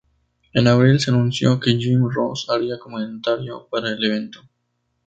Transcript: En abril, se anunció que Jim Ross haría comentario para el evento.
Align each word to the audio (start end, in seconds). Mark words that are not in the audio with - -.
En 0.53 0.65
abril, 0.67 0.99
se 0.99 1.11
anunció 1.11 1.59
que 1.59 1.77
Jim 1.77 2.07
Ross 2.09 2.49
haría 2.49 2.79
comentario 2.79 3.67
para 3.69 3.91
el 3.91 4.03
evento. 4.03 4.41